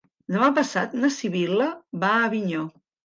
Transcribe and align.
Demà 0.35 0.47
passat 0.59 0.95
na 1.03 1.11
Sibil·la 1.17 1.67
va 2.05 2.11
a 2.15 2.25
Avinyó. 2.31 2.65